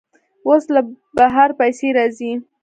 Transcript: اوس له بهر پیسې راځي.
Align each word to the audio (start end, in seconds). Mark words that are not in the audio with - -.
اوس 0.47 0.63
له 0.73 0.81
بهر 1.17 1.49
پیسې 1.59 1.87
راځي. 1.97 2.31